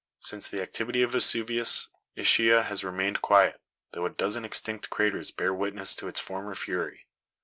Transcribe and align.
Since 0.19 0.49
the 0.49 0.63
activity 0.63 1.03
of 1.03 1.11
Vesuvius, 1.11 1.89
Ischia 2.15 2.63
has 2.63 2.83
remained 2.83 3.21
quiet, 3.21 3.61
though 3.91 4.07
a 4.07 4.09
dozen 4.09 4.43
extinct 4.43 4.89
craters 4.89 5.29
bear 5.29 5.53
witness 5.53 5.93
to 5.97 6.07
its 6.07 6.19
former 6.19 6.55
fury. 6.55 7.05